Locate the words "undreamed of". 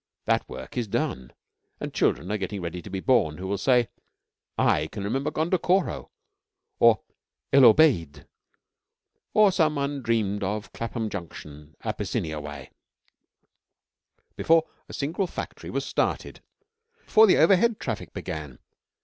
9.77-10.73